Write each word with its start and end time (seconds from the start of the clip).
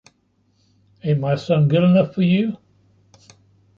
Ain't 1.03 1.19
my 1.19 1.35
son 1.35 1.67
good 1.67 1.83
enough 1.83 2.15
for 2.15 2.23
you? 2.23 2.57